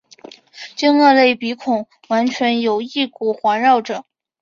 [0.75, 4.03] 真鳄类的内鼻孔完全由翼骨环绕者。